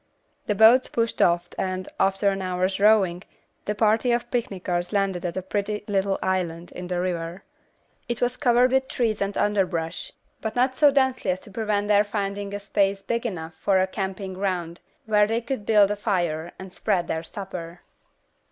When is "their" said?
11.87-12.03, 17.07-17.21